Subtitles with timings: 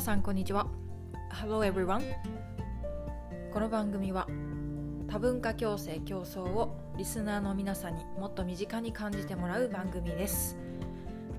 [0.00, 0.66] 皆さんこんにちは。
[1.30, 2.02] Hello everyone.
[3.52, 4.26] この番組は
[5.06, 10.56] 多文化共生競争をリスナーの皆さんにもっと身近に感じてもらう番組です。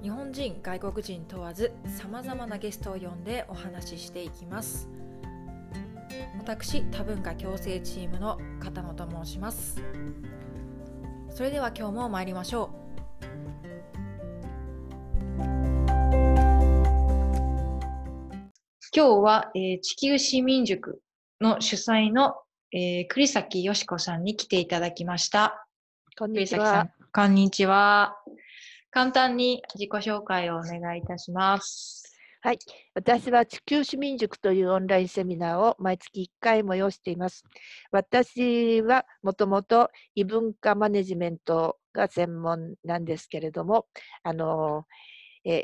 [0.04, 4.88] 日本人外国人問わずさまざまなゲストを呼んでお話ししていきます。
[6.38, 9.82] 私多文化共生チームの片野と申します。
[11.32, 12.91] それでは今日も参りましょう
[18.94, 21.00] 今日は、えー、地球市民塾
[21.40, 22.36] の主催の、
[22.74, 25.66] えー、栗崎よしこさんに来ていただきました。
[26.18, 26.90] こんにちは。
[27.14, 28.18] こんにちは。
[28.90, 32.18] 簡単に自己紹介をお願いいたします。
[32.42, 32.60] はい。
[32.94, 37.46] 私は地球市民塾というオンラインセミナーを毎月1回催しています。
[37.92, 43.86] 私はもともと異文化マネジメントが専門なんですけれども、
[44.24, 44.84] あの
[45.46, 45.64] え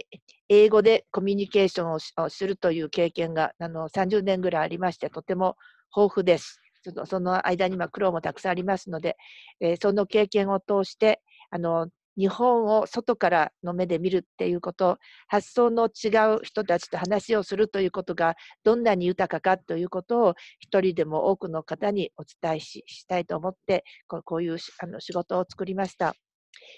[0.50, 5.56] 英語でコミュニケーションをするという経験があの30年ぐらいありまして、とても
[5.96, 6.62] 豊富です。
[7.06, 9.18] その間に苦労もたくさんありますので、
[9.60, 26.16] えー、その経験を通して、あの日本を外からの目で見るっていうこと、発想の違う人たちと話をするということがどんなに豊かかということを一人でも多くの方にお伝えしたいと思って、こういうあの仕事を作りました。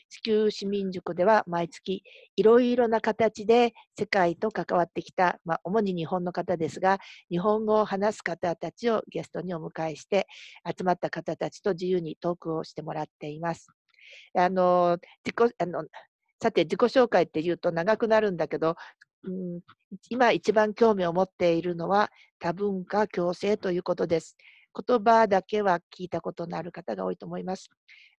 [0.10, 2.04] 地球市民塾では毎月
[2.36, 7.00] いろいろな形で世界と関わってきた、まあ、主に日本の方ですが、
[7.30, 10.28] 日本語を話す方たちをゲストにお迎えして、
[10.66, 13.68] 集まった方たちと自由にトークをしてもらっています。
[14.36, 15.86] あの自己あの
[16.42, 18.76] さて、自己紹介って言うと長くなるんだけど、
[19.24, 19.60] うん、
[20.10, 24.38] 今一番興味を持っているのは多文化共生ということです。
[24.74, 27.70] 言葉だけは聞いたことのある方が多いと思います。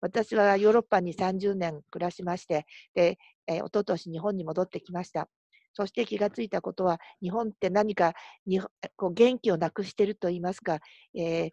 [0.01, 5.29] 私はヨーロッパに30年暮らしまして、で、えー、一昨年日本に戻ってきました。
[5.73, 8.15] そして気がついたことは、日本って何か
[8.47, 8.61] に
[8.97, 10.80] こう元気をなくしてると言いますか、
[11.14, 11.51] えー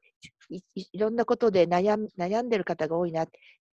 [0.50, 0.62] い、
[0.94, 3.26] いろんなことで悩悩んでる方が多いな。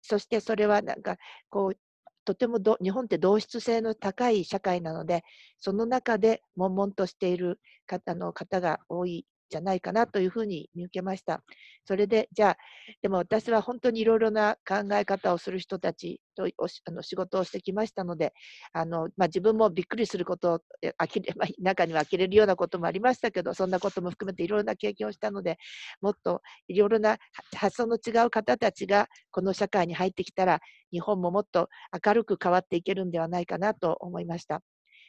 [0.01, 1.17] そしてそれはなんか
[1.49, 1.77] こう
[2.25, 5.23] とても日本って同質性の高い社会なので、
[5.59, 11.43] その中で悶々としている方の方が多いじゃないかなというふうに見受けました。
[11.85, 12.57] それで、じゃあ、
[13.03, 18.33] でも私は本当にいろいろな考え方をする人たちとあの仕事をしてきましたので、
[18.73, 20.59] あのまあ、自分もびっくりすることを
[20.97, 25.57] あきれ、まあ、中には呆れるようなこともありましたけど、そんなことも含めていろいろな経験をしたので、
[26.01, 27.17] もっといろいろな
[27.55, 31.69] 発想の違う方たちがこの社会に入ってきたら、日本ももっと
[32.05, 34.61] 明るく変わっていけるんではないかなと思いました。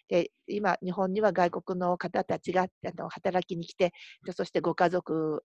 [0.09, 3.93] で今、日本には外国の方たちがあの働きに来て、
[4.37, 5.43] そしてご家族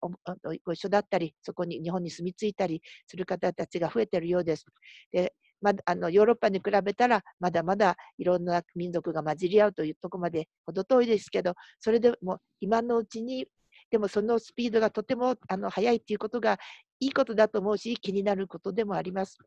[0.63, 4.65] ご一緒だったり、そこに日本に住み着いたりする方たちが増えているようです。
[5.11, 13.45] でまあのヨーロッパに比べたら、まだまだいろんな民族が混じり合うというところまで程遠いですけど、それでも今のうちに、
[13.91, 16.59] でもそのスピードがとてもあの速いということが
[16.99, 19.37] いいことだと思うし、気になることでもあります。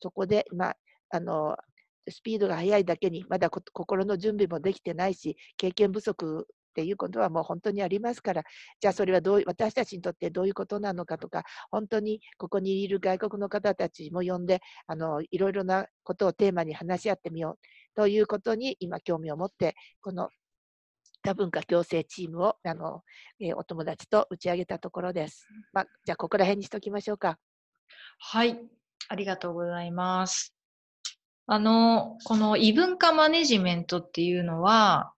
[0.00, 0.76] そこで、まあ、
[1.10, 1.56] あの
[2.10, 8.44] スピードが速いだけに、まだ心の準備もできてないし、経験不足っていうことはもう本当にありますから、
[8.80, 20.28] じゃあそれはどう私たちにとってどういうことなのかとか、本当にここにいる外国の方たちも呼んで、あのいろいろなことをテーマに話し合ってみようということに今興味を持って、この
[21.22, 23.02] 多文化共生チームをあの、
[23.40, 25.48] えー、お友達と打ち上げたところです。
[25.72, 27.38] まあ、じゃあここら辺にしときましょうか。
[28.18, 28.58] はい、
[29.08, 30.57] ありがとうございます。
[31.50, 35.14] あの、この異文化マネジメントっていうのは、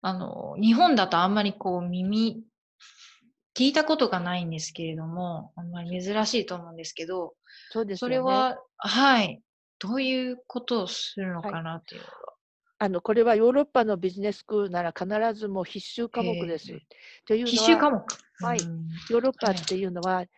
[0.00, 2.42] あの、日本だとあんまりこう耳、
[3.54, 7.34] 聞いたことがないんですけれども、あんまり珍しいと思うんですけど、
[7.70, 9.40] そうです、ね、それは、はい、
[9.78, 12.12] どういうことをするのかなっていうのは。
[12.12, 12.22] はい。
[12.80, 15.06] あのこれはヨーロッパのビジネススクールなら必
[15.38, 16.66] ずもう必修科目です。
[17.28, 18.04] というのは必修科目、
[18.40, 18.58] はい、
[19.08, 20.28] ヨーロッパっていうのは、はい、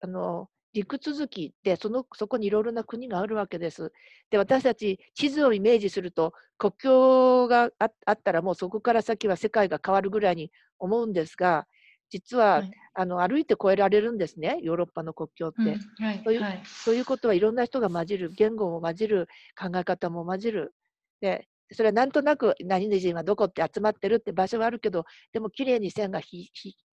[0.00, 3.92] あの陸続きでそのそこにいろいろな国があるわけです。
[4.30, 11.66] で私たち地図をイメージすると国境があったらもうそこから先は世界が変わるぐらいに思うんですが
[12.10, 15.62] 実は、はい、あの歩いて越えられるんですねヨーロッパの国境って。
[15.62, 19.28] うんはいというはい、そういうことはいろんな人が混じる言語も混じる
[19.58, 20.74] 考え方も混じる。
[21.20, 26.48] でそれはなんとなく何々人はどこって集まってるって場所はあるけどでもきれいに線が引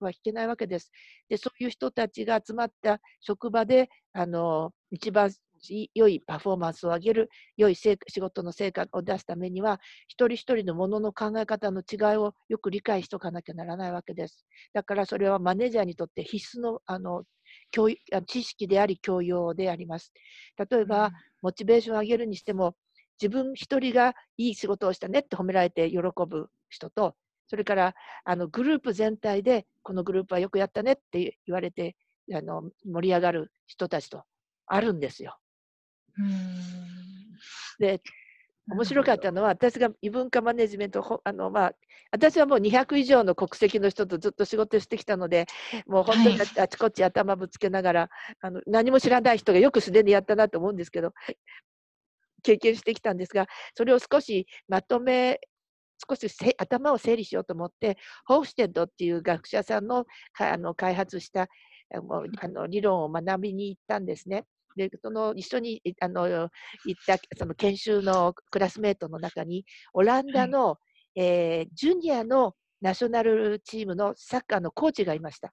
[0.04, 0.90] は引けないわけです。
[1.28, 5.30] で、そういう人たちが集まった職場で、あの、一番
[5.94, 14.46] 良いパフォーマンスを上げる、良い仕事の成果を出すためには、一人一人のものの考え方の違いをよく理解しておかなきゃならないわけです。
[14.72, 17.24] だからそれはマネージャーにとって必須のあの
[17.70, 17.88] 教
[18.26, 20.12] 知識であり、教養であります。
[20.70, 21.12] 例えば、うん、
[21.42, 22.74] モチベーションを上げるにしても、
[23.20, 25.98] 自分一人がいい仕事をしたねって褒められて喜
[26.28, 27.14] ぶ人と、
[27.48, 31.96] それからあのグループ全体でこのグループはよくやったねって言われて
[32.32, 34.22] あの盛り上がる人たちと
[34.66, 35.36] あるんですよ。
[37.78, 38.02] で
[38.70, 41.72] 面白かったのは私が異文化マネジメントあの、まあ、
[42.12, 45.46] 私はもう200以上の国籍の人とずっと仕事してきたので
[45.86, 48.08] もう本当にあちこち頭ぶつけながら、はい、
[48.42, 51.12] あの何も知らない人がよくすでにやったなと思うんですけど
[52.42, 55.40] 経験してきたんですがそれを少しまとめ
[56.08, 60.06] 少し頭を整理しようと思ってホーステッドっていう学者さんの
[60.38, 61.48] あの開発した
[61.92, 64.44] あの理論を学びに行ったんですね。
[64.76, 66.48] でその一緒にあの行っ
[67.04, 70.78] たその研修のクラスメートの中にオランダの、は
[71.16, 75.52] い、えー、ジュニアのナショナルチームのサッカーのコーチがいました。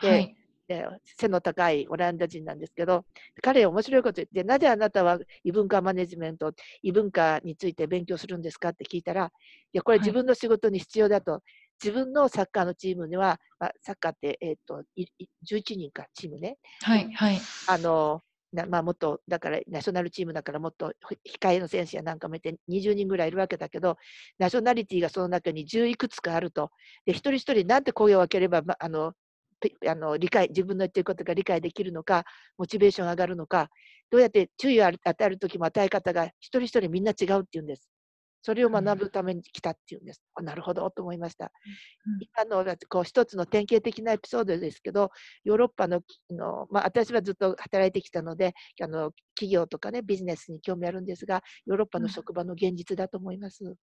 [0.00, 0.36] で、はい、
[0.70, 0.86] で
[1.18, 3.04] 背の高いオランダ人なんですけど
[3.42, 6.52] 彼面白いこと言ってなぜあなたは異文化マネジメント
[6.82, 9.28] 異文化について勉強するんですかって聞いたらい
[9.72, 11.40] やこれ自分の仕事に必要だと、はい、
[11.82, 20.92] 自分のサッカーのチームには、まあ、サッカーって、えーと、11人かチームね、はいはい、あのなまあ、もっとだからナショナルチームだからもっと
[21.40, 23.96] 控えの選手やなんかもいて20人ぐらいいるわけだけど
[24.38, 26.70] ナショナリティがその中に10いくつかあると。
[27.06, 29.12] で一人一人なんて声を分ければ、まあの
[29.88, 32.24] あの理解自分の言ってることが理解できるのか
[32.56, 33.68] モチベーション上がるのか
[34.10, 37.88] どうやって注意を与える時も与え方が一人一人みんな違うっていうんです。
[38.42, 40.22] それを学ぶために来たっていうんです。
[40.38, 41.52] うん、なるほどと思いました。
[42.06, 45.10] うん、今のこう一つの典型的なエピソードですけど、
[45.44, 53.76] ヨーロッパのの、まあ、私はずっと働いてきたのであの、企業とかね、ビジネスに興味あるんですが、ヨーロッパの職場の現実だと思います。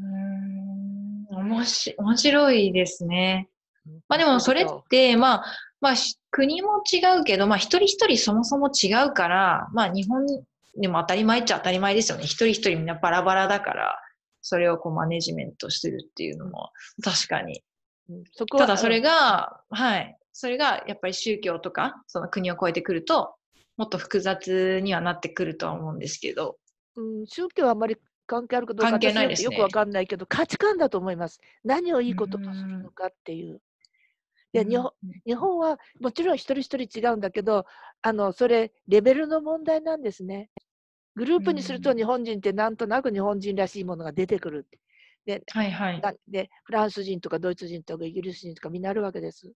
[0.00, 3.48] うん、面白いですね。
[4.08, 5.44] まあでもそれって、まあ、
[5.80, 5.94] まあ
[6.30, 10.26] 国も違うけど、まあ一人一人そもそも違うから、まあ日本
[10.80, 12.24] でも当たり前っちゃ当たり前ですよね。
[12.24, 13.98] 一人一人みんなバラバラだから、
[14.40, 16.70] それをこうマネジメントするっていうのも
[17.02, 17.62] 確かに。
[18.32, 20.16] そこただそれが、はい。
[20.32, 23.34] それがやっぱり宗教とか、その国を越えてくると、
[23.76, 26.56] もっと複雑にはなってくるとは思うんですけど。
[26.96, 27.96] うん、宗教はあまり
[28.26, 31.40] 関係あるかどうか関係ないです、ね、よくわかんないけど、価値観だと思います。
[31.64, 33.60] 何をいいこととするのかっていう。
[34.64, 34.92] で日本
[35.26, 37.64] 日本はもちろん一人一人違うんだけど
[38.02, 40.50] あのそれレベルの問題なんですね。
[41.14, 44.66] グループにすると日本人ってなんとなく日本人らしいものが出てくる。
[45.26, 49.52] で,、はいはい、でフランス人とかドイツ人とかイギリス人とかみんなあるわけです。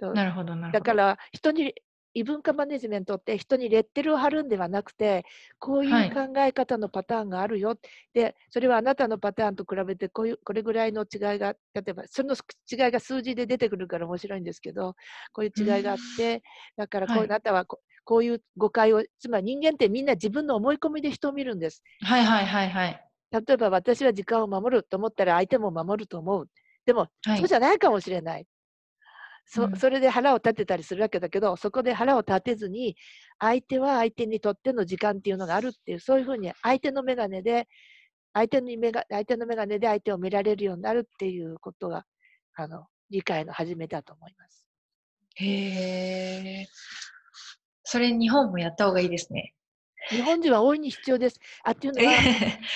[0.00, 0.72] なるほどなるほど。
[0.72, 1.74] だから人に
[2.14, 5.24] 異文化マネジメントって人にレッテルを貼るんではなくて
[5.58, 7.78] こういう考え方のパターンがあるよ、はい、
[8.14, 14.94] でそれはあなたのパターンと比べてこういうこれぐらいの違いが例えばその違いが数字で出てくるから面白いんですけど
[15.32, 16.42] こういう違いがあって、
[16.76, 21.82] だからこう、はい、あなたはここういう誤解をつまり人間ってみんな自分の思い込みで人を見るんです。
[22.02, 23.00] はいはいはいはい。
[23.32, 26.48] 例えば私は時間を守ると思ったら相手も守ると思う。
[26.86, 28.46] でも、はい、そうじゃないかもしれない。
[29.46, 32.96] そそれで腹を立てたりするわけだけどそこで腹を立てずに
[33.38, 37.68] 相手は相手にとっての時間っていうのがあるっていうそういうふうに相手の眼鏡で
[38.32, 42.04] 相手の眼鏡相手の眼鏡で相手を見られるようになるっていうことが
[42.56, 44.66] あの理解の始めだと思います。
[45.36, 46.66] へえ。
[47.84, 49.54] それ日本もやった方がいいですね。
[50.10, 51.38] 日本人は大いに必要です。
[51.62, 52.12] あっていうのは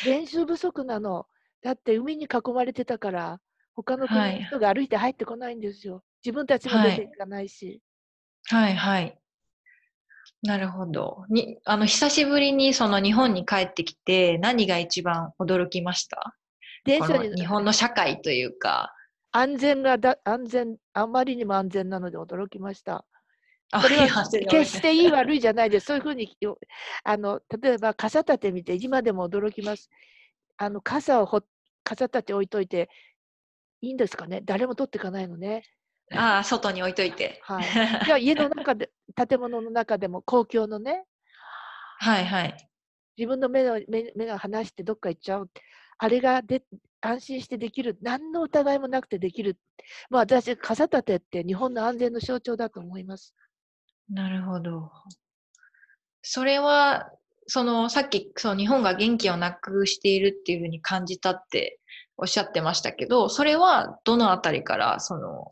[0.04, 1.26] 練習不足なの。
[1.62, 3.40] だって海に囲まれてたから
[3.74, 6.02] 他の国の人が歩いて入ってこないんですよ。
[6.28, 7.80] 自分たちも出ていかないし。
[8.50, 9.18] はい、はい、はい。
[10.42, 11.24] なるほど。
[11.30, 16.36] にあの久しぶりにその日本に帰ってきて何が一番驚きました？
[16.84, 18.92] 電車に日本の社会というか。
[19.32, 23.06] 安全がだ安全あまりにも安全なので驚きました。
[23.72, 24.06] これは
[24.50, 25.86] 決していい悪いじゃないです。
[25.86, 26.36] そういうふうに
[27.04, 29.88] あの例えば傘立て見て今でも驚きます。
[30.58, 31.40] あの傘をほ
[31.84, 32.90] 傘立て置いといて
[33.80, 34.42] いいんですかね？
[34.44, 35.64] 誰も取っていかないのね。
[36.14, 37.40] ああ、外に置いといて。
[37.42, 37.64] はい。
[38.04, 38.90] じゃあ家の中で、
[39.28, 41.04] 建物の中でも公共のね。
[41.98, 42.70] はいはい。
[43.16, 45.50] 自分の目を目目が離してどっか行っちゃう。
[45.98, 46.62] あれがで
[47.00, 47.98] 安心してできる。
[48.00, 49.58] 何の疑いもなくてできる。
[50.08, 53.34] まあ私、傘立てって日本の安全の象徴だと思います。
[54.08, 54.90] なるほど。
[56.22, 57.10] それは、
[57.46, 61.80] そのさっきその日本が元気をなくしているっていうふうに感じたって
[62.18, 65.48] おっしゃってましたけど、それはどのあたりからその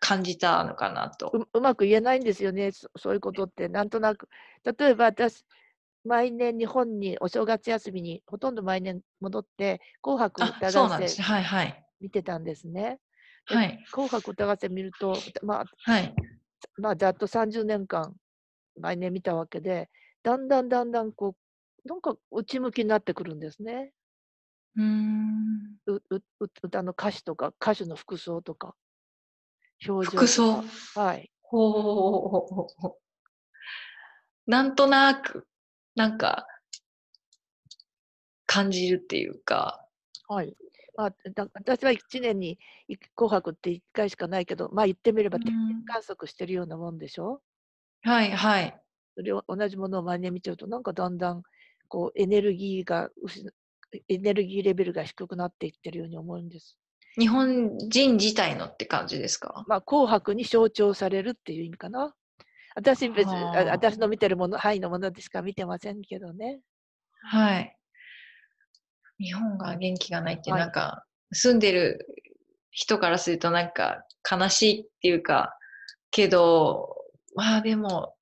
[0.00, 1.30] 感じたのかなと。
[1.34, 3.68] ううまく言えないんですよねそ、そういうことって。
[3.68, 4.28] なんとなく。
[4.64, 5.44] 例えば私、
[6.04, 12.98] 毎年日本にお正月休みにほとんど毎年戻って「紅白歌合戦」はいはい、見てたんですね。
[13.44, 16.14] はい、紅白歌合戦見ると、まあ、はい、
[16.78, 18.16] まあ、ざっと30年間
[18.80, 19.90] 毎年見たわけで、
[20.22, 21.36] だんだんだんだんこ
[21.84, 23.92] う、なんか内向きになってくるんですね。
[24.76, 25.80] うーん。
[25.86, 28.74] ううう歌の歌詞とか、歌手の服装とか、
[29.86, 30.62] 表情と服装。
[30.94, 31.00] か。
[31.00, 31.30] はい。
[31.42, 33.00] ほうほうほうほうほうほう。
[34.46, 35.46] なんとなく、
[35.94, 36.46] なんか、
[38.46, 39.86] 感じるっていうか。
[40.28, 40.56] はい。
[40.96, 42.58] まあ、だ私は1年に
[42.88, 45.84] い紅白って1回しかないけど、まあ言ってみればう定点ん。
[45.84, 47.42] 観測してるようなもんでしょ？
[48.02, 48.80] はいはい。
[49.16, 51.42] それを同じものを毎年見ちゃうと、なんかだんだん
[51.88, 53.52] こうエネルギーが失
[54.08, 56.79] エネルギーレベルが低くなっていってるように思うんです。
[57.18, 59.64] 日本人自体のって感じですか？
[59.66, 62.14] まあ、紅白に象徴されるっていう意味かな。
[62.74, 66.60] 私別私の見てるもの、範囲のものでしか見てませんけどね。
[67.24, 67.36] あ。
[67.36, 67.76] はい。
[69.18, 72.06] 日本が元気がないって、はいなんか、住んでる
[72.70, 75.56] 人からするとなんか悲しいっていうか、
[76.10, 76.96] けど、
[77.34, 78.14] まあでも、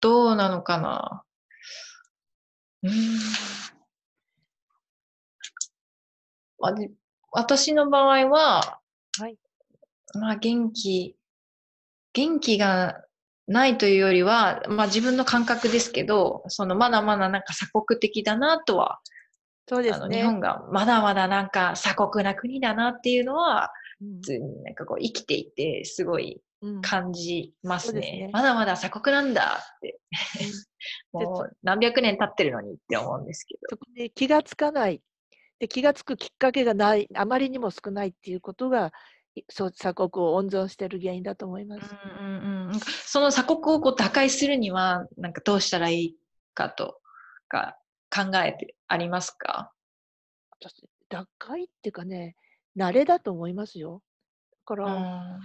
[0.00, 1.24] どうなのかな。
[2.82, 3.76] うーん。
[6.62, 6.90] あで
[7.36, 8.80] 私の場合は、
[9.18, 9.36] はい。
[10.14, 11.16] まあ元気、
[12.14, 13.04] 元気が
[13.46, 19.00] ないというよりは、まあ自分の感覚ですけど、そのまだまだなんか鎖国的だなとは、
[19.68, 20.24] そうですね。
[20.24, 27.92] 本がまだまだなんか鎖国な国だなっていうのは、うん普通になんかこう生きていてすごいうん感じますね。
[27.92, 30.00] そうですねまだまだ鎖国なんだって。
[31.12, 33.60] もう何百年経ってるのにって思うんですけど。
[33.68, 35.02] そこで気がつかない。
[35.58, 38.92] で気がつくきっかけがない、あまりにも少ないっていうことが、
[39.34, 41.94] いそう鎖国を温存している原因だと思います。
[42.20, 46.16] うんうんうん、その鎖国をこう打開するには、なんかどうしたらいい
[46.54, 47.00] かと
[47.48, 47.78] か
[48.10, 49.72] 考えてありますか？
[50.60, 52.34] 私、打開っていうかね、
[52.76, 54.02] 慣れだと思いますよ。
[54.66, 55.40] だかうら、ん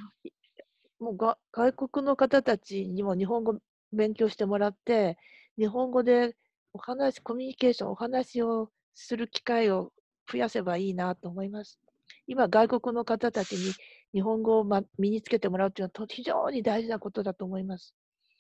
[0.99, 3.57] もうが外国の方たちにも日本語
[3.91, 5.17] 勉強してもらって、
[5.57, 6.35] 日本語で
[6.73, 9.91] お話、コミュニケーション、お話をする機会を
[10.31, 11.79] 増やせばいいなと思います。
[12.27, 13.77] 今、外国の方たちに
[14.13, 17.91] 日本語を、ま、身につけてもらうっていうのはと非常に大事なことだと思います。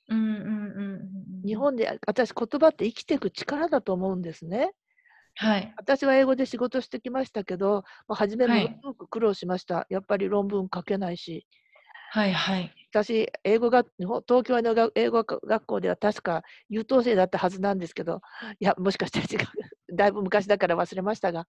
[0.07, 4.73] うんうんうんうん日本で、私、言葉って生きていく力だと思うんですね。
[5.35, 5.77] はい。
[5.77, 9.85] 私は英語で仕事してきましたけど、まあ、初めもすごく苦労しました。
[9.89, 11.45] やっぱり論文書けないし。
[12.11, 12.77] はいはい。
[12.93, 13.85] 私、英語が、
[14.27, 18.21] 東京のが英語学校では確か優等生だったはずなんですけど、
[18.59, 19.47] いや、もしかしたら違う。
[19.91, 21.47] だいぶ昔だから忘れましたが。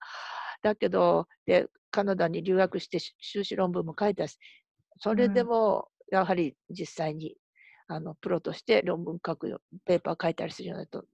[0.62, 4.38] だけど、で、カナダに留学してし修士論文も書いたし、
[4.98, 7.36] それでうんも、やはり実際に、
[7.88, 11.04] あの、プロとして論文書くよ、ペーパー書いたりするようになると、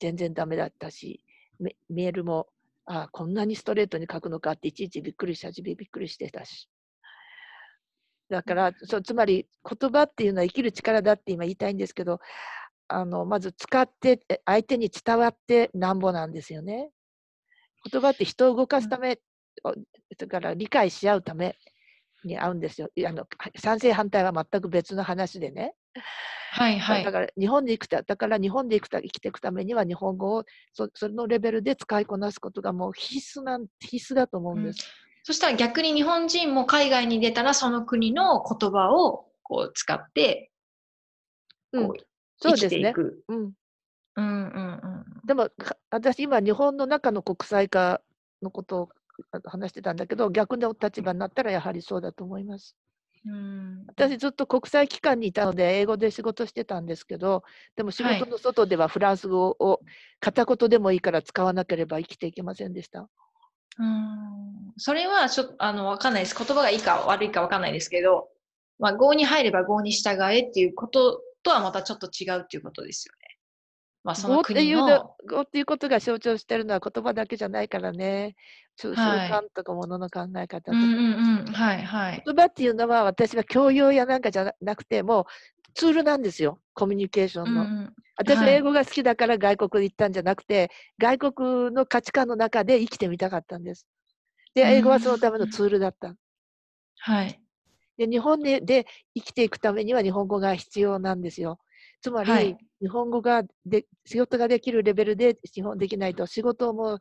[0.00, 1.24] 全然ダメだったし、
[1.58, 2.48] メメールも、
[2.86, 6.68] あこんなにストレートに書くのかっていちいちびっくりしたし、びびっくりしてたし。
[8.30, 12.20] だから、そうつまり言葉っていうのは生きる力だって今言いたいんですけど、
[12.88, 16.90] あのまず使って、え相手に伝わってなんぼなんですよね。
[17.90, 19.18] 言葉って人を動かすため、
[19.64, 19.74] お
[20.16, 21.56] だから理解し合うため
[22.24, 22.88] に合うんですよ。
[22.96, 23.26] いあの
[23.56, 25.74] 賛成反対は全く別の話でね。
[26.50, 27.12] はいはいだ。
[27.12, 34.88] から日本で生きた、だから日本で生きた生きていくためには日本語をそそのレベルで使いこなすことがもう必須なん必須だと思うんです。
[35.24, 40.50] そしたら逆に日本人も海外に出たらその国の言葉をこう使って
[41.72, 41.92] うん
[42.40, 42.68] すね。
[42.68, 43.22] ていく。
[43.28, 43.52] うん、うん
[44.16, 45.04] うんうん。
[45.26, 48.00] でもか私今日本の中の国際化
[48.42, 48.88] のことを
[49.32, 52.76] あ話してたんだけど逆の立場になったらやはりそうだと思います。
[53.26, 57.42] うん私ずっと国際機関にいたので英語で仕事してたんですけど
[57.74, 59.80] でも仕はい事の外ではフランス語を
[60.20, 63.08] 片言でもいいから使わなければ生きていけませんでした。
[63.78, 66.36] うんそれはちょっとあのわかんないです。
[66.36, 68.28] 言葉がいいか悪いかわかんないですけど、
[68.78, 73.38] まあ、合に入れば合に従えっていうこととはまたちょっと違うっていうことですよね。
[74.04, 75.16] まあ、そ語の国っていうのの。
[75.28, 78.36] 語っていうことが象徴してるのは言葉だけじゃないからね。
[78.76, 80.72] 習慣とかものの考え方とか。
[80.72, 81.52] うんうんうん。
[81.52, 82.22] はいはい。
[82.24, 85.24] 言葉っていうのは私は教養やなんかじゃなくてもう
[85.74, 87.62] ツールなんですよコミュニケーションの。
[87.62, 93.86] うんうん私ははい英語が好きだから外国に行ったんじゃなくて、外国の価値観の中で生きてみたかったんです。
[94.54, 96.16] で、英語はそのためのツールだった。
[96.98, 97.40] はい。
[97.98, 101.58] で、日本でで生きていくためには日本語が必要なんですよ。
[102.00, 107.00] つまり、はい日本語がで仕事ができるレベルで日本できないと仕事も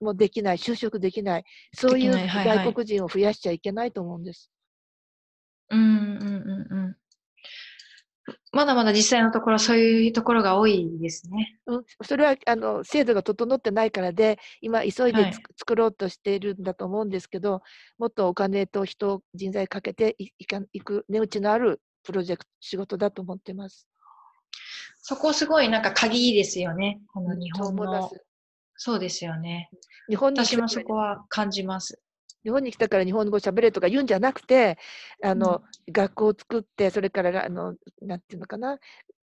[0.00, 4.50] もできない、就職できない、そういう外国人を増やしちゃいけないと思うんです。
[5.70, 6.96] うんうんうんうん。
[8.52, 11.58] まだまだ実際のところそういうところが多いですね。
[11.66, 17.62] うん、それはあの制度が整ってないからで、今、急いではい作ろうとしているんだと思うんですけど、
[17.98, 23.88] もっとお金と人、人材かけていいかいく値打ちのあるプロジェクト、仕事だと思ってます。
[25.02, 27.00] そこすごいなんか鍵ですよね。
[27.12, 28.10] この日本の。
[28.76, 29.70] そうですよね。
[30.08, 32.00] 日本私もそこは感じます。
[32.46, 34.78] 日本に来たから日本語喋れとか言うんじゃなくて、
[35.20, 38.78] あの、学校を作って、それから、あの、なんていうのかな、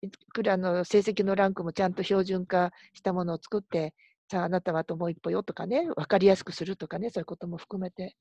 [0.03, 3.93] いくらあの成績のランクもちゃんと標準化したものを作って、
[4.31, 8.15] さあ、あなたはあともう一歩よとかね、分かりやすくするとかね、そういうことも含めて。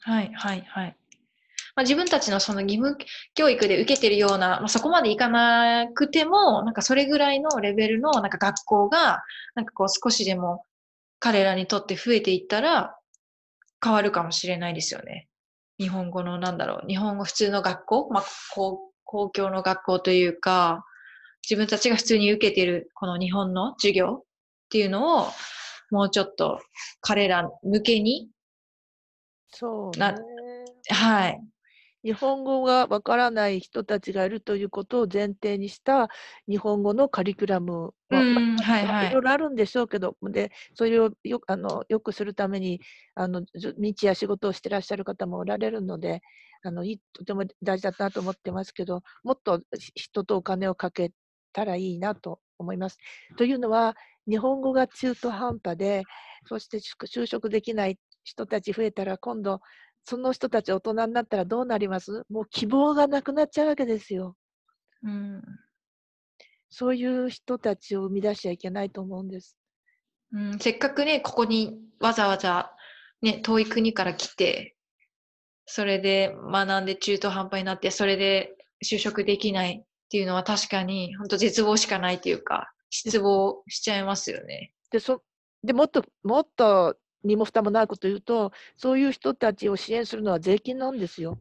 [0.00, 0.96] はいはいはい。
[1.76, 2.96] まあ、自分たちのその義務
[3.34, 9.22] 教育で受けてるような、まあ、そこまでいかなくても、なんかそれぐらいのレベルのなんか学校が、
[9.54, 10.64] なんかこう少しでも
[11.18, 12.96] 彼らにとって増えていったら
[13.82, 15.28] 変わるかもしれないですよね。
[15.78, 20.84] 日本語のなんだろう、日本語普通の学校、まあ、公公共の学校というか、
[21.42, 24.24] 自分たちが普通に受けているこの日本の授業っ
[24.68, 25.28] ていうのを
[25.90, 26.60] もうちょっと
[27.00, 28.30] 彼ら向けにな
[29.52, 30.14] そうね。
[30.88, 31.40] はい。
[32.04, 36.08] 日本語がわからない人たちがいるということを前提にした
[36.48, 39.22] 日本語のカリキュラムは、いはいまあいろい。
[39.22, 42.80] ろあるんでしょうけど、でそれをよあのよくするために
[43.14, 46.20] あのじ道や仕事をしてらっしゃる方もおられるので、
[46.62, 51.12] あのとても大事だなと思ってますけど、もっとし人とお金をかけ
[51.52, 52.98] たらいいなと思います。
[53.36, 53.96] というのは、
[54.28, 56.08] 日本語が中途半端で、
[56.46, 59.60] そして就就職できない人たち増えたら、今度、
[60.04, 62.24] その人たち大人になったらどうなります？
[62.28, 64.36] もう希望がなくなっちゃうわけですよ。
[65.02, 65.42] うん
[66.72, 69.56] そういう人たちを生み出しちゃいけないと思うんです。
[70.32, 72.72] うん、せっかくね、ここにわざわざ、
[73.22, 74.76] ね、遠い国から来て、
[75.66, 84.72] それで学んで中途半端になって、それで就職できないっていうのは確かに、本当絶望しかないというか、失望しちゃいますよね。
[84.92, 85.24] でそ
[85.64, 91.38] でもっともっと身も蓋もないことを言うと、そういう人たちを支援するのは税金なんですよ。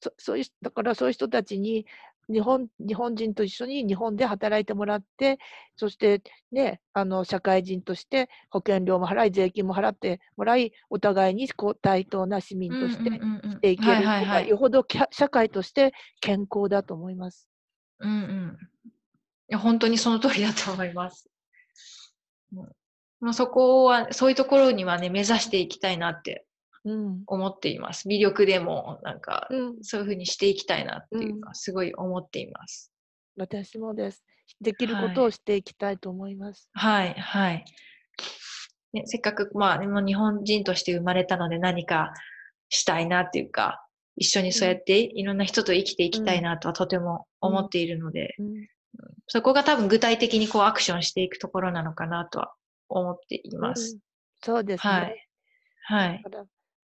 [0.00, 1.86] そそういうだからそういう人たちに
[2.30, 5.38] 日本日本人と一緒に日本で働いてもらって、
[5.76, 17.48] そして、ね、あの社会人として保険料も払い、税金も払ってもらい、お互いにこう対等な市民としてうんうんうんうんしていけるがよほど社会として健康だと思います。
[17.98, 18.58] うんうん。
[19.48, 21.28] いや、本当にその通りだと思います。
[22.52, 22.76] もう
[23.20, 26.46] もうそこは、そういうところにはね、目指していきたいなって
[26.84, 28.08] うん思っています。
[28.08, 32.92] 魅力でも、なんか、うん、そういうふうにしていきたいなっていうのはすごい思っています。
[33.36, 34.24] 私もです。
[34.60, 36.68] できるこはいとをしていきたいと思います。
[36.72, 37.64] はい、はい。
[38.92, 42.12] ね、せっかく、まあ、でも日本人として生まれたので何か
[42.68, 48.66] したいなっていうか、一緒にそうやっていろんな人と生きていきたいなとはとても思っているので、うん
[49.28, 52.52] そこが多分具体的にこうアクションしていくところなのかなとは
[52.90, 53.94] 思っています。
[53.94, 54.00] うん
[54.42, 54.92] そうですね。
[54.94, 55.26] はい
[55.82, 56.24] はい。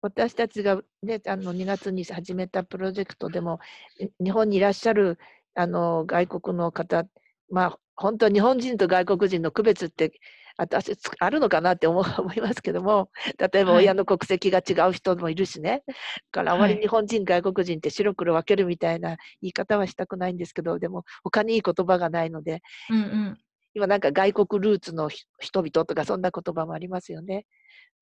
[0.02, 3.60] 私たちが、ね、あの2月に始めたプロジェクトでも、
[4.00, 5.18] い日本にいらっしゃる
[5.56, 7.06] あの外国の方、
[7.50, 10.12] まあ、本当は日本人と外国人の区別って
[10.58, 12.04] 私つあるのかなって 思
[12.36, 15.94] いますけども、例えばはい親の国籍が違う人もいるしね、だ
[16.32, 23.38] からあまりはい日本人、外国人って白黒分けるみたいな言い方はしたくないんですけど、でも他にいい言葉がないので、うんうん。
[23.78, 27.46] 今なんか外国ルーツのひ人々とかそんな言葉もありますよね。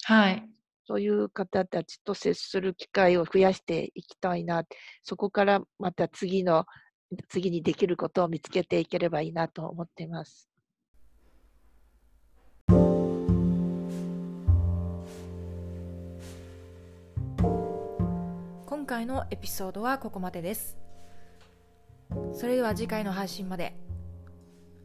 [0.06, 0.50] はい。
[0.88, 4.64] そういう方たちと接する機会を増やしていきたいな、
[5.04, 6.66] そこからまた次の、
[7.28, 10.50] 次にできることを見つけていければいいなと思っています。
[18.66, 20.78] 今回のエピソードはここまでです。
[22.32, 23.85] それでは次回の配信まで。